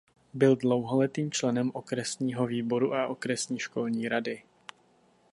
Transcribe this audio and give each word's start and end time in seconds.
Byl 0.33 0.55
dlouholetým 0.55 1.31
členem 1.31 1.71
okresního 1.73 2.47
výboru 2.47 2.93
a 2.93 3.07
okresní 3.07 3.59
školní 3.59 4.09
rady. 4.09 4.41